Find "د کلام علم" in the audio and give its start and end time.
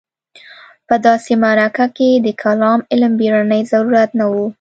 2.25-3.13